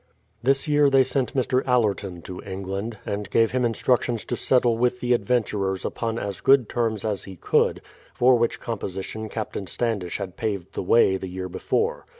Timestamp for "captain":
9.29-9.67